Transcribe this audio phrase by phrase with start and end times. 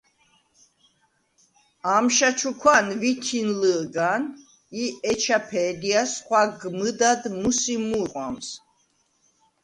[1.95, 4.23] ამშა ჩუქვა̄ნ ვითინ ლჷ̄გა̄ნ
[4.83, 8.47] ი ეჩა ფე̄დჲას ხვაგმჷდად მუსი მუ̄რყვამს.